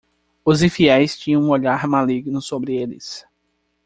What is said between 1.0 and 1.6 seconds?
tinham um